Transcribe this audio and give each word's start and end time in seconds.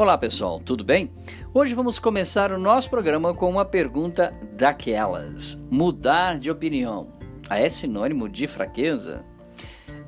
Olá 0.00 0.16
pessoal, 0.16 0.58
tudo 0.58 0.82
bem? 0.82 1.12
Hoje 1.52 1.74
vamos 1.74 1.98
começar 1.98 2.52
o 2.52 2.58
nosso 2.58 2.88
programa 2.88 3.34
com 3.34 3.50
uma 3.50 3.66
pergunta 3.66 4.34
daquelas: 4.56 5.60
mudar 5.70 6.38
de 6.38 6.50
opinião 6.50 7.08
é 7.50 7.68
sinônimo 7.68 8.26
de 8.26 8.46
fraqueza? 8.46 9.22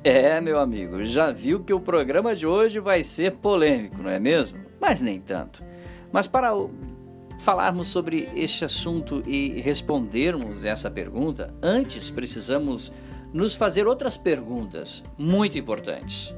É, 0.03 0.41
meu 0.41 0.59
amigo, 0.59 1.03
já 1.03 1.31
viu 1.31 1.63
que 1.63 1.71
o 1.71 1.79
programa 1.79 2.35
de 2.35 2.47
hoje 2.47 2.79
vai 2.79 3.03
ser 3.03 3.33
polêmico, 3.33 4.01
não 4.01 4.09
é 4.09 4.19
mesmo? 4.19 4.57
Mas 4.81 4.99
nem 4.99 5.21
tanto. 5.21 5.63
Mas 6.11 6.25
para 6.25 6.49
falarmos 7.41 7.87
sobre 7.87 8.27
este 8.33 8.65
assunto 8.65 9.21
e 9.27 9.61
respondermos 9.61 10.65
essa 10.65 10.89
pergunta, 10.89 11.53
antes 11.61 12.09
precisamos 12.09 12.91
nos 13.31 13.53
fazer 13.53 13.85
outras 13.85 14.17
perguntas 14.17 15.03
muito 15.19 15.55
importantes. 15.55 16.33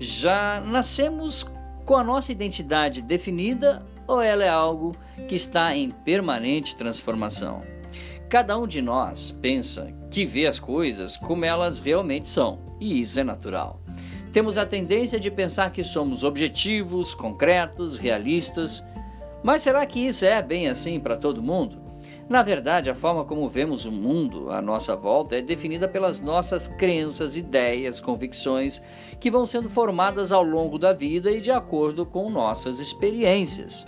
Já 0.00 0.58
nascemos 0.62 1.46
com 1.84 1.96
a 1.96 2.04
nossa 2.04 2.32
identidade 2.32 3.02
definida 3.02 3.84
ou 4.06 4.20
ela 4.20 4.44
é 4.44 4.48
algo 4.48 4.96
que 5.28 5.34
está 5.34 5.76
em 5.76 5.90
permanente 5.90 6.76
transformação? 6.76 7.62
Cada 8.28 8.58
um 8.58 8.66
de 8.66 8.80
nós 8.80 9.30
pensa 9.30 9.92
que 10.10 10.24
vê 10.24 10.46
as 10.46 10.58
coisas 10.58 11.16
como 11.16 11.44
elas 11.44 11.78
realmente 11.78 12.28
são, 12.28 12.58
e 12.80 13.00
isso 13.00 13.20
é 13.20 13.24
natural. 13.24 13.80
Temos 14.32 14.58
a 14.58 14.66
tendência 14.66 15.20
de 15.20 15.30
pensar 15.30 15.70
que 15.70 15.84
somos 15.84 16.24
objetivos, 16.24 17.14
concretos, 17.14 17.98
realistas, 17.98 18.82
mas 19.42 19.62
será 19.62 19.84
que 19.86 20.00
isso 20.00 20.24
é 20.24 20.42
bem 20.42 20.68
assim 20.68 20.98
para 20.98 21.16
todo 21.16 21.42
mundo? 21.42 21.83
Na 22.28 22.42
verdade, 22.42 22.88
a 22.88 22.94
forma 22.94 23.24
como 23.24 23.48
vemos 23.48 23.84
o 23.84 23.92
mundo 23.92 24.50
à 24.50 24.62
nossa 24.62 24.96
volta 24.96 25.36
é 25.36 25.42
definida 25.42 25.86
pelas 25.86 26.20
nossas 26.20 26.66
crenças, 26.66 27.36
ideias, 27.36 28.00
convicções 28.00 28.82
que 29.20 29.30
vão 29.30 29.44
sendo 29.44 29.68
formadas 29.68 30.32
ao 30.32 30.42
longo 30.42 30.78
da 30.78 30.92
vida 30.92 31.30
e 31.30 31.40
de 31.40 31.50
acordo 31.50 32.06
com 32.06 32.30
nossas 32.30 32.80
experiências. 32.80 33.84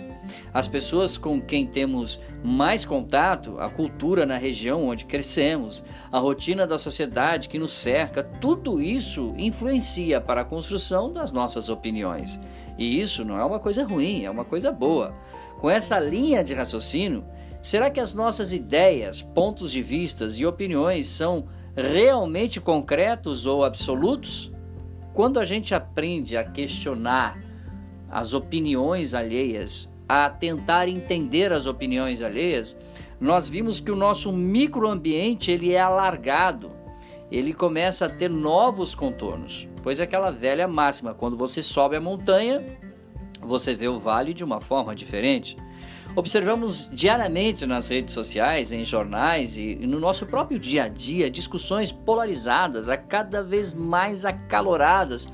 As 0.53 0.67
pessoas 0.67 1.17
com 1.17 1.41
quem 1.41 1.65
temos 1.65 2.21
mais 2.43 2.85
contato, 2.85 3.57
a 3.59 3.69
cultura 3.69 4.25
na 4.25 4.37
região 4.37 4.87
onde 4.87 5.05
crescemos, 5.05 5.83
a 6.11 6.19
rotina 6.19 6.67
da 6.67 6.77
sociedade 6.77 7.49
que 7.49 7.57
nos 7.57 7.73
cerca, 7.73 8.23
tudo 8.23 8.81
isso 8.81 9.33
influencia 9.37 10.21
para 10.21 10.41
a 10.41 10.45
construção 10.45 11.11
das 11.11 11.31
nossas 11.31 11.69
opiniões. 11.69 12.39
E 12.77 13.01
isso 13.01 13.25
não 13.25 13.39
é 13.39 13.43
uma 13.43 13.59
coisa 13.59 13.83
ruim, 13.83 14.23
é 14.23 14.29
uma 14.29 14.45
coisa 14.45 14.71
boa. 14.71 15.15
Com 15.59 15.69
essa 15.69 15.99
linha 15.99 16.43
de 16.43 16.53
raciocínio, 16.53 17.25
Será 17.61 17.89
que 17.89 17.99
as 17.99 18.13
nossas 18.13 18.53
ideias, 18.53 19.21
pontos 19.21 19.71
de 19.71 19.81
vistas 19.81 20.39
e 20.39 20.45
opiniões 20.45 21.07
são 21.07 21.47
realmente 21.75 22.61
concretos 22.61 23.45
ou 23.45 23.63
absolutos? 23.63 24.51
Quando 25.13 25.39
a 25.39 25.45
gente 25.45 25.73
aprende 25.73 26.37
a 26.37 26.43
questionar 26.43 27.37
as 28.09 28.33
opiniões 28.33 29.13
alheias, 29.13 29.89
a 30.07 30.29
tentar 30.29 30.87
entender 30.87 31.51
as 31.51 31.65
opiniões 31.65 32.21
alheias, 32.21 32.77
nós 33.19 33.49
vimos 33.49 33.79
que 33.79 33.91
o 33.91 33.95
nosso 33.95 34.31
microambiente 34.31 35.51
ele 35.51 35.73
é 35.73 35.79
alargado, 35.79 36.71
ele 37.31 37.53
começa 37.53 38.05
a 38.05 38.09
ter 38.09 38.29
novos 38.29 38.95
contornos. 38.95 39.67
Pois 39.83 39.99
é 39.99 40.03
aquela 40.03 40.31
velha 40.31 40.67
máxima, 40.67 41.13
quando 41.13 41.35
você 41.35 41.61
sobe 41.61 41.95
a 41.95 42.01
montanha, 42.01 42.63
você 43.41 43.73
vê 43.75 43.87
o 43.87 43.99
vale 43.99 44.33
de 44.33 44.43
uma 44.43 44.61
forma 44.61 44.95
diferente. 44.95 45.57
Observamos 46.15 46.89
diariamente 46.91 47.65
nas 47.67 47.87
redes 47.87 48.13
sociais, 48.13 48.71
em 48.71 48.83
jornais 48.83 49.55
e 49.55 49.75
no 49.75 49.99
nosso 49.99 50.25
próprio 50.25 50.57
dia 50.57 50.85
a 50.85 50.87
dia 50.87 51.29
discussões 51.29 51.91
polarizadas, 51.91 52.89
a 52.89 52.97
cada 52.97 53.43
vez 53.43 53.71
mais 53.71 54.25
acaloradas, 54.25 55.27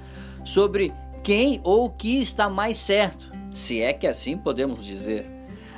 sobre 0.44 0.94
quem 1.24 1.62
ou 1.64 1.86
o 1.86 1.90
que 1.90 2.20
está 2.20 2.50
mais 2.50 2.78
certo, 2.78 3.32
se 3.54 3.82
é 3.82 3.94
que 3.94 4.06
assim 4.06 4.38
podemos 4.38 4.84
dizer. 4.84 5.32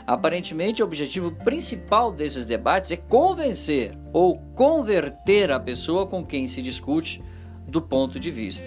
Aparentemente, 0.08 0.82
o 0.82 0.86
objetivo 0.86 1.32
principal 1.32 2.12
desses 2.12 2.46
debates 2.46 2.92
é 2.92 2.98
convencer 2.98 3.98
ou 4.12 4.40
converter 4.56 5.52
a 5.52 5.60
pessoa 5.60 6.08
com 6.08 6.26
quem 6.26 6.48
se 6.48 6.62
discute 6.62 7.24
do 7.68 7.82
ponto 7.82 8.20
de 8.20 8.32
vista. 8.32 8.64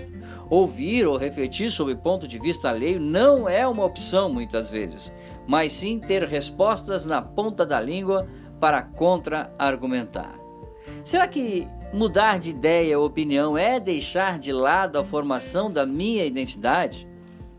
Ouvir 0.50 1.06
ou 1.06 1.16
refletir 1.16 1.70
sobre 1.70 1.94
ponto 1.94 2.26
de 2.26 2.38
vista 2.38 2.70
alheio 2.70 2.98
não 2.98 3.48
é 3.48 3.66
uma 3.66 3.84
opção 3.84 4.32
muitas 4.32 4.70
vezes 4.70 5.12
mas 5.48 5.72
sim 5.72 5.98
ter 5.98 6.24
respostas 6.24 7.06
na 7.06 7.22
ponta 7.22 7.64
da 7.64 7.80
língua 7.80 8.28
para 8.60 8.82
contra-argumentar. 8.82 10.38
Será 11.02 11.26
que 11.26 11.66
mudar 11.90 12.38
de 12.38 12.50
ideia 12.50 12.98
ou 12.98 13.06
opinião 13.06 13.56
é 13.56 13.80
deixar 13.80 14.38
de 14.38 14.52
lado 14.52 14.98
a 14.98 15.04
formação 15.04 15.72
da 15.72 15.86
minha 15.86 16.26
identidade? 16.26 17.08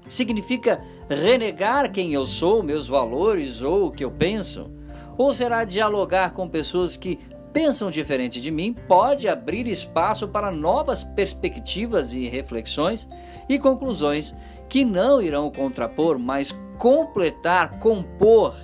Significa 0.08 0.84
renegar 1.10 1.92
quem 1.92 2.14
eu 2.14 2.28
sou, 2.28 2.62
meus 2.62 2.88
valores 2.88 3.64
ou 3.64 3.88
o 3.88 3.92
que 3.92 4.06
eu 4.06 4.12
penso? 4.12 4.72
Ou 5.18 5.34
será 5.34 5.64
dialogar 5.64 6.34
com 6.34 6.48
pessoas 6.48 6.96
que 6.96 7.20
pensam 7.54 7.92
diferente 7.92 8.42
de 8.42 8.52
mim 8.52 8.74
pode 8.74 9.28
abrir 9.28 9.68
espaço 9.68 10.28
para 10.28 10.52
novas 10.52 11.04
perspectivas 11.04 12.14
e 12.14 12.28
reflexões 12.28 13.08
e 13.48 13.58
conclusões 13.58 14.34
que 14.68 14.86
não 14.86 15.22
irão 15.22 15.52
contrapor, 15.52 16.20
mas 16.20 16.52
completar, 16.78 17.80
compor, 17.80 18.56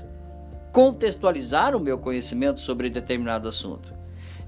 contextualizar 0.72 1.76
o 1.76 1.80
meu 1.80 1.98
conhecimento 1.98 2.62
sobre 2.62 2.90
determinado 2.90 3.48
assunto. 3.48 3.94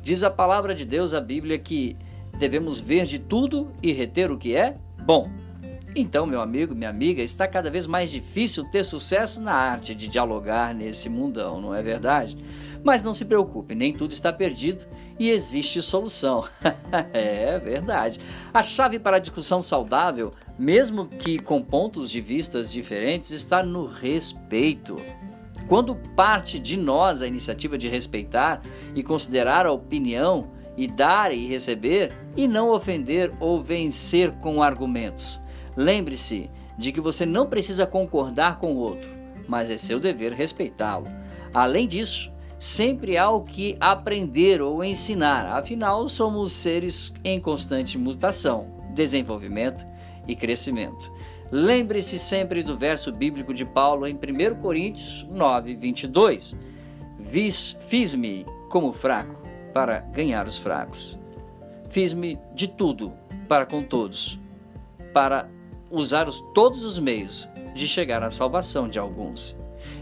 Diz 0.02 0.24
a 0.24 0.30
palavra 0.30 0.76
de 0.76 0.86
Deus, 0.86 1.14
a 1.14 1.20
Bíblia, 1.20 1.58
que 1.58 1.98
devemos 2.38 2.80
ver 2.80 3.06
de 3.06 3.20
tudo 3.20 3.72
e 3.82 3.92
reter 3.92 4.32
o 4.32 4.38
que 4.38 4.56
é 4.56 4.78
bom. 5.04 5.30
Então, 6.00 6.28
meu 6.28 6.42
amigo, 6.42 6.76
minha 6.76 6.92
amiga, 6.92 7.24
está 7.24 7.48
cada 7.48 7.72
vez 7.72 7.88
mais 7.88 8.12
difícil 8.12 8.64
ter 8.66 8.84
sucesso 8.84 9.42
na 9.42 9.54
arte 9.54 9.96
de 9.96 10.08
dialogar 10.08 10.72
nesse 10.72 11.10
mundão, 11.10 11.60
não 11.60 11.74
é 11.74 11.82
verdade? 11.82 12.38
Mas 12.84 13.04
não 13.04 13.16
se 13.16 13.26
preocupe, 13.26 13.74
nem 13.74 13.92
tudo 13.92 14.12
está 14.12 14.32
perdido 14.32 14.86
e 15.18 15.32
existe 15.32 15.82
solução. 15.82 16.48
é 17.12 17.58
verdade. 17.58 18.20
A 18.54 18.62
chave 18.62 19.00
para 19.00 19.18
a 19.18 19.20
discussão 19.20 19.60
saudável, 19.60 20.34
mesmo 20.56 21.08
que 21.08 21.40
com 21.40 21.64
pontos 21.64 22.12
de 22.12 22.22
vistas 22.22 22.72
diferentes, 22.72 23.32
está 23.32 23.64
no 23.64 23.88
respeito. 23.88 24.98
Quando 25.68 25.96
parte 25.96 26.60
de 26.60 26.78
nós 26.78 27.24
a 27.24 27.28
iniciativa 27.28 27.76
de 27.76 27.88
respeitar 27.88 28.62
e 28.94 29.02
considerar 29.02 29.66
a 29.66 29.72
opinião 29.72 30.52
e 30.78 30.88
dar 30.88 31.34
e 31.34 31.48
receber 31.48 32.16
e 32.36 32.48
não 32.48 32.70
ofender 32.70 33.34
ou 33.40 33.64
vencer 33.64 34.32
com 34.34 34.62
argumentos. 34.62 35.42
Lembre-se 35.78 36.50
de 36.76 36.92
que 36.92 37.00
você 37.00 37.24
não 37.24 37.46
precisa 37.46 37.86
concordar 37.86 38.58
com 38.58 38.74
o 38.74 38.78
outro, 38.78 39.10
mas 39.48 39.70
é 39.70 39.78
seu 39.78 40.00
dever 40.00 40.34
respeitá-lo. 40.34 41.08
Além 41.54 41.88
disso, 41.88 42.32
sempre 42.60 43.16
há 43.16 43.30
o 43.30 43.44
que 43.44 43.78
aprender 43.80 44.60
ou 44.60 44.84
ensinar, 44.84 45.46
afinal, 45.56 46.08
somos 46.10 46.52
seres 46.52 47.14
em 47.24 47.40
constante 47.40 47.98
mutação, 47.98 48.68
desenvolvimento 48.94 49.86
e 50.28 50.36
crescimento. 50.36 51.12
Lembre-se 51.52 52.20
sempre 52.20 52.64
do 52.64 52.76
verso 52.76 53.12
bíblico 53.12 53.54
de 53.54 53.64
Paulo 53.64 54.08
em 54.08 54.16
1 54.16 54.56
Coríntios 54.60 55.26
9, 55.30 55.76
22. 55.76 56.58
Fiz-me 57.88 58.46
como 58.70 58.92
fraco 58.92 59.42
para 59.74 60.00
ganhar 60.00 60.48
os 60.48 60.58
fracos. 60.58 61.18
Fiz-me 61.90 62.38
de 62.54 62.68
tudo 62.68 63.14
para 63.48 63.66
com 63.66 63.82
todos, 63.82 64.38
para 65.14 65.48
usar 65.90 66.28
os, 66.28 66.42
todos 66.54 66.84
os 66.84 67.00
meios 67.00 67.48
de 67.76 67.88
chegar 67.88 68.24
à 68.24 68.30
salvação 68.30 68.88
de 68.88 69.00
alguns. 69.00 69.56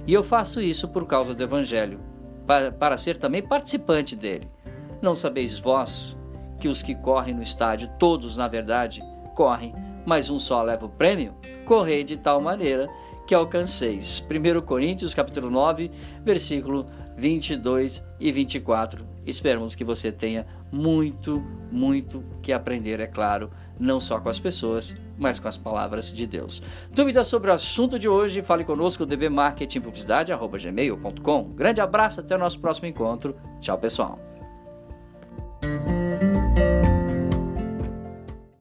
E 0.07 0.13
eu 0.13 0.23
faço 0.23 0.61
isso 0.61 0.87
por 0.87 1.05
causa 1.05 1.33
do 1.33 1.43
Evangelho, 1.43 1.99
para, 2.45 2.71
para 2.71 2.97
ser 2.97 3.17
também 3.17 3.41
participante 3.41 4.15
dele. 4.15 4.49
Não 5.01 5.13
sabeis 5.13 5.59
vós 5.59 6.17
que 6.59 6.67
os 6.67 6.81
que 6.81 6.95
correm 6.95 7.33
no 7.33 7.43
estádio, 7.43 7.89
todos 7.99 8.37
na 8.37 8.47
verdade 8.47 9.01
correm, 9.35 9.73
mas 10.05 10.29
um 10.29 10.39
só 10.39 10.61
leva 10.63 10.85
o 10.85 10.89
prêmio? 10.89 11.33
Correi 11.65 12.03
de 12.03 12.17
tal 12.17 12.39
maneira 12.39 12.89
que 13.27 13.35
alcanceis. 13.35 14.25
1 14.29 14.61
Coríntios 14.61 15.13
capítulo 15.13 15.49
9, 15.49 15.91
versículo 16.23 16.87
22 17.17 18.03
e 18.19 18.31
24. 18.31 19.05
Esperamos 19.25 19.73
que 19.73 19.83
você 19.83 20.11
tenha 20.11 20.45
muito, 20.71 21.43
muito 21.75 22.23
que 22.41 22.53
aprender, 22.53 22.99
é 22.99 23.07
claro, 23.07 23.49
não 23.79 23.99
só 23.99 24.19
com 24.19 24.29
as 24.29 24.39
pessoas, 24.39 24.95
mas 25.17 25.39
com 25.39 25.47
as 25.47 25.57
palavras 25.57 26.13
de 26.13 26.25
Deus. 26.25 26.63
Dúvidas 26.91 27.27
sobre 27.27 27.51
o 27.51 27.53
assunto 27.53 27.99
de 27.99 28.07
hoje? 28.07 28.41
Fale 28.41 28.63
conosco, 28.63 29.05
dbmarketingpublicidade.gmail.com. 29.05 31.43
Grande 31.53 31.81
abraço, 31.81 32.21
até 32.21 32.35
o 32.35 32.39
nosso 32.39 32.59
próximo 32.59 32.87
encontro. 32.87 33.35
Tchau, 33.59 33.77
pessoal. 33.77 34.34